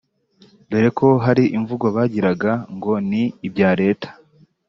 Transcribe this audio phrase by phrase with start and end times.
[0.69, 4.09] dore ko hari imvugo bagiraga ngo ni ibya Leta